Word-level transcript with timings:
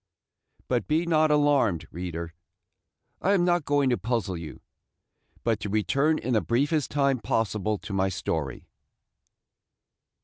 But 0.67 0.87
be 0.87 1.05
not 1.05 1.29
alarmed, 1.29 1.87
reader; 1.91 2.33
I 3.21 3.33
am 3.33 3.45
not 3.45 3.65
going 3.65 3.91
to 3.91 3.99
puzzle 3.99 4.35
you, 4.35 4.61
but 5.43 5.59
to 5.59 5.69
return 5.69 6.17
in 6.17 6.33
the 6.33 6.41
briefest 6.41 6.89
time 6.89 7.19
possible 7.19 7.77
to 7.77 7.93
my 7.93 8.09
story. 8.09 8.67